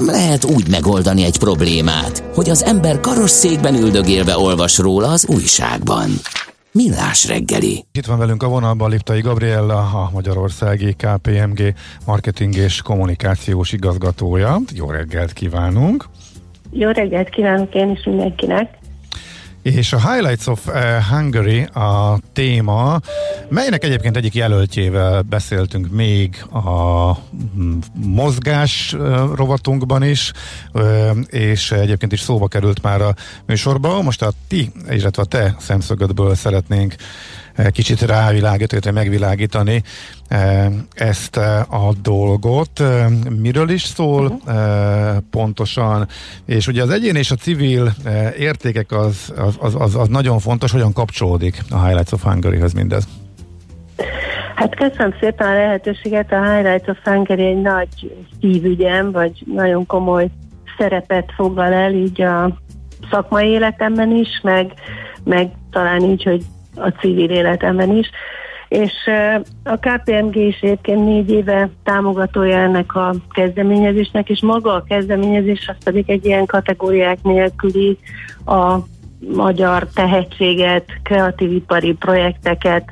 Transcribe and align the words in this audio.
nem 0.00 0.06
lehet 0.06 0.44
úgy 0.44 0.68
megoldani 0.70 1.24
egy 1.24 1.38
problémát, 1.38 2.24
hogy 2.34 2.50
az 2.50 2.64
ember 2.64 3.00
karosszékben 3.00 3.74
üldögélve 3.74 4.38
olvas 4.38 4.78
róla 4.78 5.08
az 5.08 5.26
újságban. 5.28 6.10
Millás 6.72 7.28
reggeli. 7.28 7.84
Itt 7.92 8.06
van 8.06 8.18
velünk 8.18 8.42
a 8.42 8.48
vonalban 8.48 8.90
Liptai 8.90 9.20
Gabriella, 9.20 9.78
a 9.78 10.10
Magyarországi 10.12 10.94
KPMG 10.94 11.74
marketing 12.06 12.56
és 12.56 12.82
kommunikációs 12.82 13.72
igazgatója. 13.72 14.58
Jó 14.74 14.90
reggelt 14.90 15.32
kívánunk! 15.32 16.04
Jó 16.70 16.90
reggelt 16.90 17.28
kívánok 17.28 17.74
én 17.74 17.90
is 17.90 18.04
mindenkinek! 18.04 18.78
És 19.74 19.92
a 19.92 20.12
Highlights 20.12 20.46
of 20.46 20.66
uh, 20.66 20.74
Hungary 21.10 21.62
a 21.62 22.18
téma, 22.32 23.00
melynek 23.48 23.84
egyébként 23.84 24.16
egyik 24.16 24.34
jelöltjével 24.34 25.22
beszéltünk 25.22 25.90
még 25.90 26.44
a 26.50 27.10
mm, 27.56 27.78
mozgás 27.94 28.92
uh, 28.92 29.34
rovatunkban 29.34 30.02
is, 30.02 30.32
uh, 30.72 31.10
és 31.28 31.72
egyébként 31.72 32.12
is 32.12 32.20
szóba 32.20 32.48
került 32.48 32.82
már 32.82 33.00
a 33.00 33.14
műsorban. 33.46 34.04
Most 34.04 34.22
a 34.22 34.32
ti, 34.48 34.72
illetve 34.90 35.22
a 35.22 35.26
te 35.26 35.56
szemszögödből 35.58 36.34
szeretnénk 36.34 36.94
kicsit 37.70 38.00
rávilágítani, 38.00 38.94
megvilágítani 38.94 39.82
ezt 40.94 41.36
a 41.36 41.92
dolgot. 42.02 42.82
Miről 43.40 43.70
is 43.70 43.82
szól 43.82 44.24
uh-huh. 44.24 45.16
pontosan? 45.30 46.08
És 46.44 46.66
ugye 46.66 46.82
az 46.82 46.90
egyén 46.90 47.14
és 47.14 47.30
a 47.30 47.34
civil 47.34 47.94
értékek 48.38 48.92
az, 48.92 49.32
az, 49.36 49.56
az, 49.60 49.74
az, 49.78 49.94
az 49.94 50.08
nagyon 50.08 50.38
fontos, 50.38 50.72
hogyan 50.72 50.92
kapcsolódik 50.92 51.62
a 51.70 51.84
Highlights 51.84 52.12
of 52.12 52.22
Hungary-hez 52.22 52.72
mindez? 52.72 53.08
Hát 54.54 54.74
köszönöm 54.74 55.14
szépen 55.20 55.48
a 55.48 55.52
lehetőséget. 55.52 56.32
A 56.32 56.52
Highlights 56.52 56.88
of 56.88 56.98
Hungary 57.04 57.44
egy 57.44 57.60
nagy 57.60 57.88
szívügyem, 58.40 59.12
vagy 59.12 59.44
nagyon 59.54 59.86
komoly 59.86 60.28
szerepet 60.78 61.32
foglal 61.36 61.72
el 61.72 61.92
így 61.92 62.22
a 62.22 62.58
szakmai 63.10 63.48
életemben 63.48 64.10
is, 64.10 64.40
meg, 64.42 64.72
meg 65.24 65.50
talán 65.70 66.02
így, 66.02 66.22
hogy 66.22 66.44
a 66.76 66.88
civil 66.88 67.30
életemben 67.30 67.96
is. 67.96 68.10
És 68.68 68.92
a 69.64 69.76
KPMG 69.76 70.36
is 70.36 70.58
egyébként 70.60 71.04
négy 71.04 71.30
éve 71.30 71.68
támogatója 71.84 72.58
ennek 72.58 72.94
a 72.94 73.14
kezdeményezésnek, 73.30 74.28
és 74.28 74.40
maga 74.40 74.72
a 74.72 74.84
kezdeményezés 74.88 75.68
az 75.68 75.84
pedig 75.84 76.10
egy 76.10 76.24
ilyen 76.24 76.46
kategóriák 76.46 77.22
nélküli 77.22 77.98
a 78.46 78.76
magyar 79.34 79.88
tehetséget, 79.94 80.84
kreatív 81.02 81.52
ipari 81.52 81.92
projekteket 81.92 82.84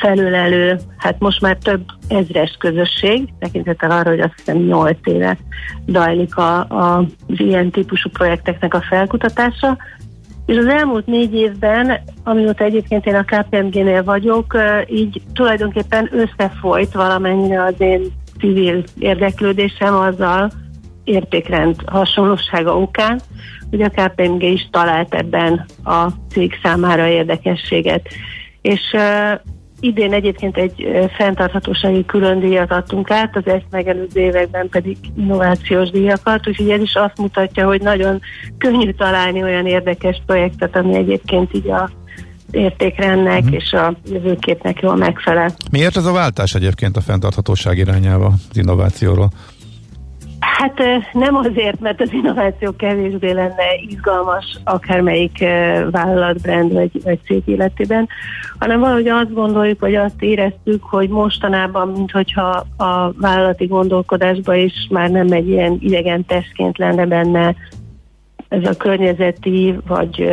felülelő, 0.00 0.78
hát 0.96 1.18
most 1.18 1.40
már 1.40 1.56
több 1.56 1.84
ezres 2.08 2.56
közösség, 2.58 3.28
tekintettel 3.38 3.90
arra, 3.90 4.10
hogy 4.10 4.20
azt 4.20 4.34
hiszem 4.36 4.56
8 4.56 4.98
éve 5.04 5.36
dajlik 5.86 6.36
a, 6.36 6.58
a, 6.58 6.98
az 6.98 7.40
ilyen 7.40 7.70
típusú 7.70 8.10
projekteknek 8.10 8.74
a 8.74 8.84
felkutatása, 8.88 9.78
és 10.46 10.56
az 10.56 10.66
elmúlt 10.66 11.06
négy 11.06 11.34
évben, 11.34 12.00
amióta 12.24 12.64
egyébként 12.64 13.06
én 13.06 13.14
a 13.14 13.24
KPMG-nél 13.24 14.04
vagyok, 14.04 14.56
így 14.86 15.22
tulajdonképpen 15.32 16.10
összefolyt 16.12 16.92
valamennyire 16.92 17.64
az 17.64 17.74
én 17.78 18.12
civil 18.38 18.82
érdeklődésem 18.98 19.94
azzal 19.94 20.50
értékrend 21.04 21.76
hasonlósága 21.86 22.78
okán, 22.78 23.20
hogy 23.70 23.82
a 23.82 23.88
KPMG 23.88 24.42
is 24.42 24.68
talált 24.70 25.14
ebben 25.14 25.64
a 25.84 26.08
cég 26.28 26.58
számára 26.62 27.06
érdekességet. 27.06 28.08
És 28.62 28.96
Idén 29.84 30.12
egyébként 30.12 30.56
egy 30.56 30.88
fenntarthatósági 31.16 32.04
külön 32.04 32.40
díjat 32.40 32.70
adtunk 32.70 33.10
át, 33.10 33.36
az 33.36 33.46
ezt 33.46 33.64
megelőző 33.70 34.20
években 34.20 34.68
pedig 34.68 34.96
innovációs 35.16 35.90
díjakat, 35.90 36.48
úgyhogy 36.48 36.70
ez 36.70 36.80
is 36.80 36.94
azt 36.94 37.18
mutatja, 37.18 37.66
hogy 37.66 37.80
nagyon 37.80 38.20
könnyű 38.58 38.92
találni 38.92 39.42
olyan 39.42 39.66
érdekes 39.66 40.22
projektet, 40.26 40.76
ami 40.76 40.96
egyébként 40.96 41.54
így 41.54 41.70
a 41.70 41.90
értékrendnek 42.50 43.42
uh-huh. 43.42 43.54
és 43.54 43.72
a 43.72 43.94
jövőképnek 44.04 44.80
jól 44.80 44.96
megfelel. 44.96 45.54
Miért 45.70 45.96
ez 45.96 46.04
a 46.04 46.12
váltás 46.12 46.54
egyébként 46.54 46.96
a 46.96 47.00
fenntarthatóság 47.00 47.78
irányába, 47.78 48.26
az 48.26 48.56
innovációról? 48.56 49.30
Hát 50.56 50.82
nem 51.12 51.36
azért, 51.36 51.80
mert 51.80 52.00
az 52.00 52.12
innováció 52.12 52.76
kevésbé 52.76 53.30
lenne 53.30 53.64
izgalmas 53.88 54.58
akármelyik 54.64 55.38
vállalatbrand 55.90 56.72
vagy, 56.72 57.02
vagy 57.04 57.18
cég 57.26 57.42
életében, 57.44 58.08
hanem 58.58 58.80
valahogy 58.80 59.08
azt 59.08 59.32
gondoljuk, 59.32 59.80
vagy 59.80 59.94
azt 59.94 60.22
éreztük, 60.22 60.82
hogy 60.82 61.08
mostanában, 61.08 61.88
minthogyha 61.88 62.66
a 62.76 63.12
vállalati 63.12 63.66
gondolkodásba 63.66 64.54
is 64.54 64.72
már 64.90 65.10
nem 65.10 65.32
egy 65.32 65.48
ilyen 65.48 65.76
idegen 65.80 66.24
testként 66.26 66.78
lenne 66.78 67.06
benne 67.06 67.54
ez 68.48 68.64
a 68.64 68.76
környezeti, 68.76 69.74
vagy 69.86 70.32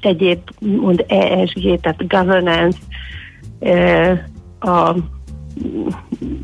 egyéb 0.00 0.38
mond 0.58 1.04
ESG, 1.08 1.80
tehát 1.80 2.08
governance, 2.08 2.78
a 4.60 4.94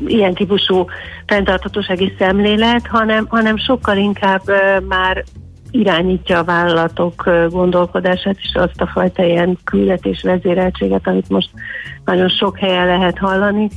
ilyen 0.05 0.33
típusú 0.33 0.85
fenntarthatósági 1.25 2.15
szemlélet, 2.17 2.87
hanem, 2.87 3.25
hanem 3.29 3.57
sokkal 3.57 3.97
inkább 3.97 4.41
már 4.87 5.23
irányítja 5.71 6.39
a 6.39 6.43
vállalatok 6.43 7.29
gondolkodását, 7.49 8.37
és 8.37 8.51
azt 8.53 8.81
a 8.81 8.87
fajta 8.87 9.23
ilyen 9.23 9.57
küldetés 9.63 10.21
vezéreltséget, 10.21 11.07
amit 11.07 11.29
most 11.29 11.49
nagyon 12.05 12.29
sok 12.29 12.57
helyen 12.57 12.85
lehet 12.85 13.17
hallani, 13.17 13.69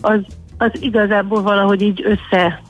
az, 0.00 0.20
az 0.58 0.70
igazából 0.80 1.42
valahogy 1.42 1.82
így 1.82 2.02
össze 2.04 2.60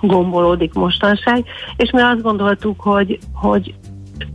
gombolódik 0.00 0.74
mostanság, 0.74 1.44
és 1.76 1.90
mi 1.90 2.00
azt 2.00 2.22
gondoltuk, 2.22 2.80
hogy, 2.80 3.18
hogy 3.32 3.74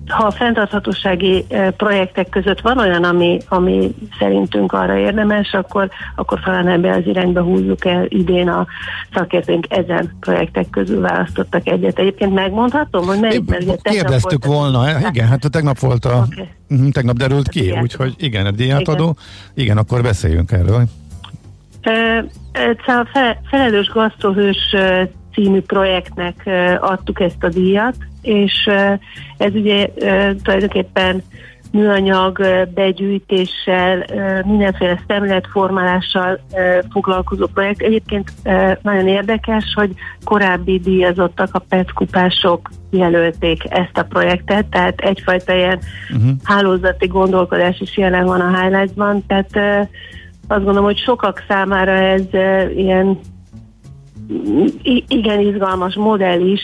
ha 0.08 0.25
a 0.25 0.31
fenntarthatósági 0.31 1.46
projektek 1.78 2.30
között 2.30 2.62
van 2.62 2.78
olyan, 2.78 3.03
ami, 3.03 3.40
ami 3.47 3.96
szerintünk 4.19 4.72
arra 4.72 4.97
érdemes, 4.97 5.53
akkor, 5.53 5.90
akkor 6.16 6.40
talán 6.40 6.68
ebbe 6.68 6.96
az 6.96 7.06
irányba 7.06 7.41
húzzuk 7.41 7.86
el 7.86 8.06
idén 8.08 8.47
a 8.47 8.68
szakértőnk 9.13 9.66
ezen 9.69 10.18
projektek 10.19 10.69
közül 10.69 11.02
választottak 11.02 11.68
egyet. 11.68 12.00
Egyébként 12.00 12.34
megmondhatom, 12.34 13.06
hogy 13.06 13.19
melyik? 13.19 13.50
Mert 13.50 13.81
Kérdeztük 13.81 14.46
volna, 14.46 14.80
a... 14.80 15.08
igen, 15.09 15.28
hát 15.28 15.50
tegnap 15.52 15.80
volt 15.80 16.06
a, 16.06 16.25
okay. 16.31 16.90
tegnap 16.92 17.18
derült 17.18 17.50
ki, 17.50 17.74
hát, 17.74 17.84
úgyhogy 17.84 18.13
igen, 18.18 18.46
a 18.46 18.52
díjátadó, 18.52 19.03
igen. 19.03 19.16
igen, 19.53 19.78
akkor 19.78 20.02
beszéljünk 20.02 20.52
erről. 20.52 20.84
Szóval 22.86 23.08
a 23.13 23.38
felelős 23.50 23.88
gasztrohős 23.88 24.75
című 25.33 25.61
projektnek 25.61 26.49
adtuk 26.79 27.19
ezt 27.19 27.44
a 27.44 27.49
díjat, 27.49 27.95
és 28.21 28.69
ez 29.38 29.53
ugye 29.53 29.88
tulajdonképpen 30.44 31.23
műanyag 31.71 32.45
begyűjtéssel, 32.73 34.05
mindenféle 34.45 34.99
szemléletformálással 35.07 36.39
foglalkozó 36.91 37.45
projekt. 37.45 37.81
Egyébként 37.81 38.31
nagyon 38.81 39.07
érdekes, 39.07 39.63
hogy 39.75 39.91
korábbi 40.23 40.79
díjazottak, 40.79 41.50
a 41.51 41.59
PET 41.69 41.91
kupások 41.91 42.69
jelölték 42.89 43.63
ezt 43.69 43.97
a 43.97 44.03
projektet, 44.03 44.65
tehát 44.65 45.00
egyfajta 45.00 45.53
ilyen 45.55 45.79
uh-huh. 46.09 46.31
hálózati 46.44 47.07
gondolkodás 47.07 47.79
is 47.79 47.97
jelen 47.97 48.25
van 48.25 48.41
a 48.41 48.61
highlightsban, 48.61 49.23
tehát 49.27 49.88
azt 50.47 50.63
gondolom, 50.63 50.83
hogy 50.83 50.97
sokak 50.97 51.44
számára 51.47 51.91
ez 51.91 52.25
ilyen 52.75 53.19
igen 55.07 55.39
izgalmas 55.39 55.95
modell 55.95 56.41
is, 56.41 56.61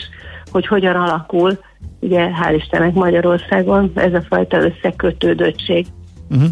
hogy 0.50 0.66
hogyan 0.66 0.96
alakul, 0.96 1.58
ugye 2.00 2.28
hál' 2.42 2.54
Istennek 2.56 2.94
Magyarországon 2.94 3.90
ez 3.94 4.14
a 4.14 4.22
fajta 4.28 4.56
összekötődöttség. 4.56 5.86
Uh-huh. 6.30 6.48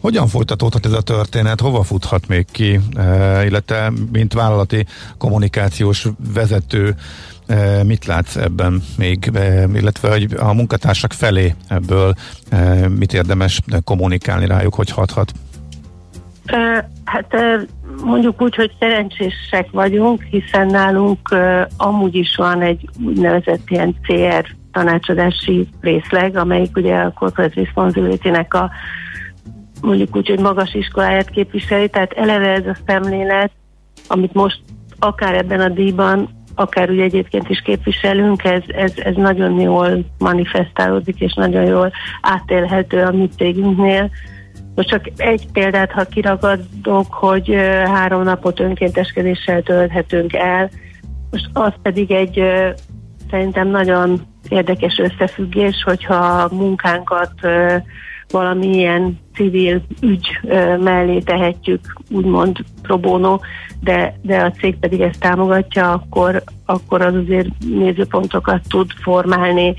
Hogyan 0.00 0.26
folytatódhat 0.26 0.86
ez 0.86 0.92
a 0.92 1.00
történet? 1.00 1.60
Hova 1.60 1.82
futhat 1.82 2.28
még 2.28 2.46
ki? 2.50 2.80
E, 2.96 3.44
illetve, 3.44 3.92
mint 4.12 4.32
vállalati 4.32 4.86
kommunikációs 5.18 6.06
vezető, 6.34 6.94
e, 7.46 7.84
mit 7.84 8.04
látsz 8.04 8.36
ebben 8.36 8.82
még? 8.98 9.30
E, 9.34 9.68
illetve, 9.74 10.10
hogy 10.10 10.34
a 10.38 10.52
munkatársak 10.52 11.12
felé 11.12 11.54
ebből 11.68 12.14
e, 12.50 12.88
mit 12.88 13.12
érdemes 13.12 13.60
kommunikálni 13.84 14.46
rájuk, 14.46 14.74
hogy 14.74 14.90
hathat? 14.90 15.32
Hát 17.04 17.34
mondjuk 18.04 18.42
úgy, 18.42 18.54
hogy 18.54 18.72
szerencsések 18.78 19.70
vagyunk, 19.70 20.22
hiszen 20.22 20.66
nálunk 20.66 21.34
amúgy 21.76 22.14
is 22.14 22.36
van 22.36 22.62
egy 22.62 22.88
úgynevezett 23.04 23.62
ilyen 23.70 23.94
CR 24.02 24.46
tanácsadási 24.72 25.68
részleg, 25.80 26.36
amelyik 26.36 26.76
ugye 26.76 26.96
a 26.96 27.12
Corporate 27.12 27.60
Responsibility-nek 27.60 28.54
a 28.54 28.70
mondjuk 29.80 30.16
úgy, 30.16 30.28
hogy 30.28 30.40
magas 30.40 30.74
iskoláját 30.74 31.30
képviseli, 31.30 31.88
tehát 31.88 32.12
eleve 32.12 32.48
ez 32.48 32.66
a 32.66 32.76
szemlélet, 32.86 33.50
amit 34.08 34.32
most 34.32 34.60
akár 34.98 35.34
ebben 35.34 35.60
a 35.60 35.68
díjban, 35.68 36.28
akár 36.54 36.90
ugye 36.90 37.02
egyébként 37.02 37.48
is 37.48 37.60
képviselünk, 37.60 38.44
ez, 38.44 38.62
ez, 38.66 38.92
ez 38.96 39.14
nagyon 39.14 39.60
jól 39.60 40.04
manifestálódik, 40.18 41.20
és 41.20 41.34
nagyon 41.34 41.64
jól 41.64 41.92
átélhető 42.20 43.02
a 43.02 43.12
mi 43.12 43.28
cégünknél, 43.36 44.10
most 44.76 44.88
csak 44.88 45.10
egy 45.16 45.46
példát, 45.52 45.92
ha 45.92 46.04
kiragadok, 46.04 47.12
hogy 47.12 47.54
három 47.84 48.22
napot 48.22 48.60
önkénteskedéssel 48.60 49.62
tölthetünk 49.62 50.32
el, 50.32 50.70
Most 51.30 51.48
az 51.52 51.72
pedig 51.82 52.10
egy 52.10 52.42
szerintem 53.30 53.68
nagyon 53.68 54.20
érdekes 54.48 54.98
összefüggés, 54.98 55.82
hogyha 55.84 56.48
munkánkat 56.52 57.32
valamilyen 58.30 59.18
civil 59.34 59.82
ügy 60.00 60.38
mellé 60.78 61.18
tehetjük, 61.18 61.80
úgymond 62.10 62.56
pro 62.82 63.28
de, 63.80 64.18
de 64.22 64.42
a 64.42 64.50
cég 64.50 64.78
pedig 64.78 65.00
ezt 65.00 65.20
támogatja, 65.20 65.92
akkor, 65.92 66.42
akkor 66.64 67.02
az 67.02 67.14
azért 67.14 67.48
nézőpontokat 67.58 68.60
tud 68.68 68.90
formálni, 69.02 69.74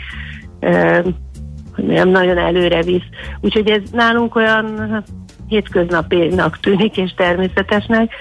hogy 1.78 1.86
nem 1.86 2.10
nagyon 2.10 2.38
előre 2.38 2.84
visz. 2.84 3.08
Úgyhogy 3.42 3.70
ez 3.70 3.82
nálunk 3.92 4.36
olyan 4.36 5.04
hétköznapinak 5.48 6.60
tűnik 6.60 6.98
és 6.98 7.14
természetesnek. 7.18 8.12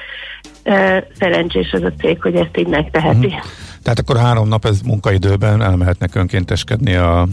Szerencsés 1.19 1.73
az 1.73 1.82
a 1.82 1.93
cég, 1.99 2.23
hogy 2.23 2.35
ezt 2.35 2.56
így 2.58 2.67
megteheti. 2.67 3.26
Mm. 3.26 3.38
Tehát 3.82 3.99
akkor 3.99 4.17
három 4.17 4.49
nap 4.49 4.64
ez 4.64 4.81
munkaidőben 4.81 5.62
elmehetnek 5.62 6.14
önkénteskedni 6.14 6.94
a 6.94 7.29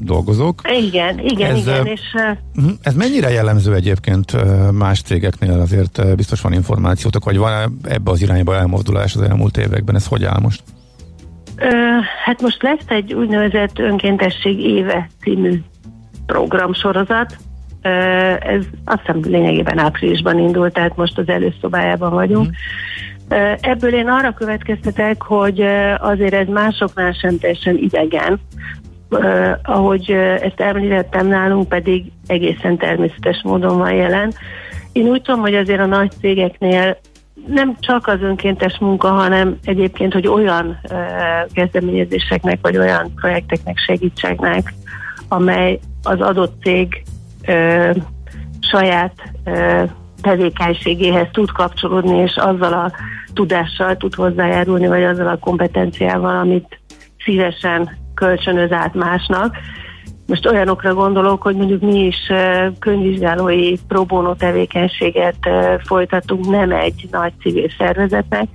dolgozók. 0.00 0.60
Igen, 0.86 1.18
igen, 1.18 1.50
ez, 1.50 1.58
igen. 1.58 1.86
És, 1.86 2.00
mhm, 2.54 2.68
ez 2.82 2.94
mennyire 2.94 3.30
jellemző 3.30 3.74
egyébként 3.74 4.36
más 4.72 5.02
cégeknél? 5.02 5.60
Azért 5.60 6.16
biztos 6.16 6.40
van 6.40 6.52
információtok, 6.52 7.24
vagy 7.24 7.36
van 7.36 7.78
ebbe 7.82 8.10
az 8.10 8.22
irányba 8.22 8.56
elmozdulás 8.56 9.14
az 9.14 9.20
elmúlt 9.20 9.56
években? 9.56 9.94
Ez 9.94 10.06
hogy 10.06 10.24
áll 10.24 10.40
most? 10.40 10.62
Hát 12.24 12.42
most 12.42 12.62
lesz 12.62 12.84
egy 12.88 13.14
úgynevezett 13.14 13.78
önkéntesség 13.78 14.60
éve 14.60 15.08
című 15.20 15.60
programsorozat. 16.26 17.36
Ez 18.40 18.64
azt 18.84 19.00
hiszem 19.00 19.20
lényegében 19.22 19.78
áprilisban 19.78 20.38
indult, 20.38 20.72
tehát 20.72 20.96
most 20.96 21.18
az 21.18 21.28
előszobájában 21.28 22.12
vagyunk. 22.12 22.46
Mm. 22.46 22.52
Ebből 23.60 23.94
én 23.94 24.08
arra 24.08 24.32
következtetek, 24.32 25.22
hogy 25.22 25.60
azért 25.98 26.34
ez 26.34 26.46
másoknál 26.48 27.12
sem 27.12 27.38
teljesen 27.38 27.76
idegen, 27.76 28.40
ahogy 29.62 30.10
ezt 30.40 30.60
említettem 30.60 31.26
nálunk, 31.26 31.68
pedig 31.68 32.04
egészen 32.26 32.76
természetes 32.76 33.40
módon 33.44 33.78
van 33.78 33.92
jelen. 33.92 34.32
Én 34.92 35.06
úgy 35.08 35.22
tudom, 35.22 35.40
hogy 35.40 35.54
azért 35.54 35.80
a 35.80 35.86
nagy 35.86 36.10
cégeknél 36.20 36.98
nem 37.46 37.76
csak 37.80 38.06
az 38.06 38.20
önkéntes 38.20 38.78
munka, 38.78 39.08
hanem 39.08 39.58
egyébként, 39.64 40.12
hogy 40.12 40.26
olyan 40.26 40.80
kezdeményezéseknek 41.52 42.58
vagy 42.62 42.76
olyan 42.76 43.12
projekteknek 43.14 43.78
segítségnek, 43.78 44.74
amely 45.28 45.78
az 46.02 46.20
adott 46.20 46.62
cég 46.62 47.02
saját 48.60 49.32
tevékenységéhez 50.22 51.26
tud 51.32 51.50
kapcsolódni, 51.50 52.16
és 52.16 52.36
azzal 52.36 52.72
a 52.72 52.92
tudással 53.32 53.96
tud 53.96 54.14
hozzájárulni, 54.14 54.86
vagy 54.86 55.02
azzal 55.02 55.28
a 55.28 55.38
kompetenciával, 55.38 56.38
amit 56.38 56.80
szívesen 57.24 57.96
kölcsönöz 58.14 58.72
át 58.72 58.94
másnak. 58.94 59.56
Most 60.26 60.46
olyanokra 60.46 60.94
gondolok, 60.94 61.42
hogy 61.42 61.56
mondjuk 61.56 61.82
mi 61.82 62.04
is 62.04 62.32
könyvvizsgálói 62.78 63.74
próbónó 63.88 64.34
tevékenységet 64.34 65.36
folytatunk 65.84 66.48
nem 66.48 66.72
egy 66.72 67.08
nagy 67.10 67.32
civil 67.40 67.68
szervezetnek, 67.78 68.48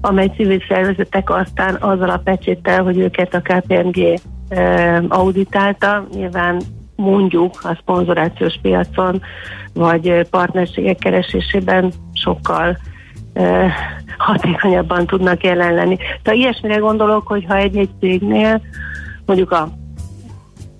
amely 0.00 0.30
civil 0.36 0.62
szervezetek 0.68 1.30
aztán 1.30 1.74
azzal 1.74 2.10
a 2.10 2.20
pecséttel, 2.24 2.82
hogy 2.82 2.98
őket 2.98 3.34
a 3.34 3.40
KPMG 3.40 4.20
auditálta, 5.08 6.06
nyilván 6.14 6.60
mondjuk 6.96 7.54
a 7.62 7.78
szponzorációs 7.80 8.58
piacon, 8.62 9.22
vagy 9.74 10.26
partnerségek 10.30 10.98
keresésében 10.98 11.92
sokkal 12.12 12.78
hatékonyabban 14.18 15.06
tudnak 15.06 15.44
jelen 15.44 15.74
lenni. 15.74 15.96
Tehát 16.22 16.38
ilyesmire 16.38 16.76
gondolok, 16.76 17.26
hogy 17.26 17.44
ha 17.48 17.56
egy-egy 17.56 17.90
cégnél, 18.00 18.60
mondjuk 19.26 19.50
a 19.50 19.68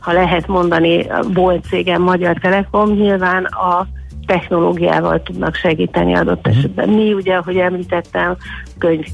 ha 0.04 0.12
lehet 0.12 0.46
mondani, 0.46 1.06
volt 1.32 1.64
cégem 1.64 2.02
Magyar 2.02 2.38
Telekom, 2.40 2.90
nyilván 2.90 3.44
a 3.44 3.86
technológiával 4.26 5.22
tudnak 5.22 5.54
segíteni 5.54 6.14
adott 6.14 6.46
mhm. 6.46 6.58
esetben. 6.58 6.88
Mi 6.88 7.12
ugye, 7.12 7.34
ahogy 7.34 7.56
említettem, 7.56 8.36
könyv, 8.78 9.06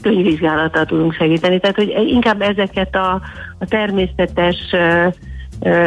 könyvvizsgálattal 0.00 0.84
tudunk 0.84 1.14
segíteni. 1.14 1.60
Tehát, 1.60 1.76
hogy 1.76 1.94
inkább 2.06 2.40
ezeket 2.40 2.94
a, 2.94 3.20
a 3.58 3.66
természetes 3.66 4.56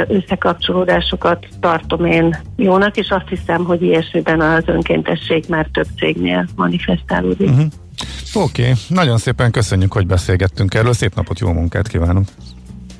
összekapcsolódásokat 0.07 1.47
tartom 1.59 2.05
én 2.05 2.37
jónak, 2.55 2.97
és 2.97 3.09
azt 3.09 3.27
hiszem, 3.27 3.65
hogy 3.65 3.81
ilyesmiben 3.81 4.41
az 4.41 4.63
önkéntesség 4.65 5.45
már 5.49 5.67
több 5.73 5.87
cégnél 5.97 6.47
manifestálódik. 6.55 7.49
Uh-huh. 7.49 7.65
Oké, 8.33 8.61
okay. 8.61 8.73
nagyon 8.87 9.17
szépen 9.17 9.51
köszönjük, 9.51 9.93
hogy 9.93 10.07
beszélgettünk 10.07 10.73
erről. 10.73 10.93
Szép 10.93 11.15
napot, 11.15 11.39
jó 11.39 11.51
munkát 11.51 11.87
kívánunk! 11.87 12.27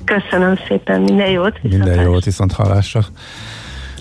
Köszönöm 0.08 0.58
szépen, 0.68 1.00
minden 1.00 1.30
jót! 1.30 1.62
Minden 1.62 2.00
jót, 2.00 2.24
viszont 2.24 2.52
hallásra! 2.52 3.00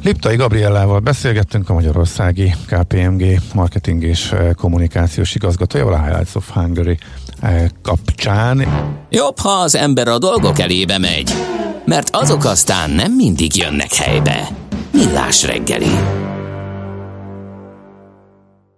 Liptai 0.04 0.36
Gabriellával 0.36 1.00
beszélgettünk 1.00 1.70
a 1.70 1.74
Magyarországi 1.74 2.54
KPMG 2.68 3.40
marketing 3.54 4.04
és 4.04 4.34
kommunikációs 4.56 5.36
igazgatójával 5.36 5.94
a 5.94 6.04
Highlights 6.04 6.36
of 6.36 6.50
Hungary 6.50 6.98
kapcsán. 7.82 8.68
Jobb, 9.10 9.38
ha 9.38 9.50
az 9.50 9.76
ember 9.76 10.08
a 10.08 10.18
dolgok 10.18 10.60
elébe 10.60 10.98
megy 10.98 11.34
mert 11.88 12.10
azok 12.16 12.46
aztán 12.46 12.90
nem 12.90 13.12
mindig 13.12 13.56
jönnek 13.56 13.94
helybe. 13.94 14.48
Millás 14.92 15.46
reggeli. 15.46 15.90